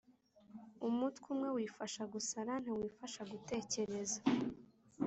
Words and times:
Umutwe 0.87 1.25
umwe 1.33 1.49
wifasha 1.55 2.01
gusara, 2.13 2.53
ntiwifasha 2.63 3.21
gutekereza. 3.31 4.19